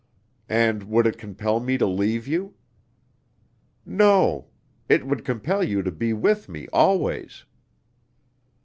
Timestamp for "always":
6.73-7.45